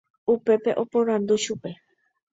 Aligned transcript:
Upépe 0.33 0.71
aporandu 0.83 1.35
chupe. 1.43 1.71